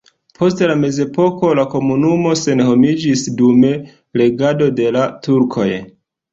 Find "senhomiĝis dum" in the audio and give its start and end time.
2.45-3.63